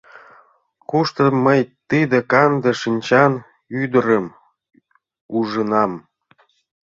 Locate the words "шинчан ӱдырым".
2.81-4.25